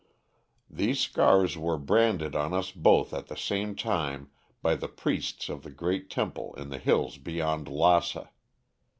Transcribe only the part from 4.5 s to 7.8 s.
by the priests of the great temple in the hills beyond